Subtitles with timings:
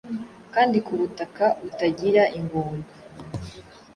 [0.53, 2.91] Kandi ku butaka butagira ingumba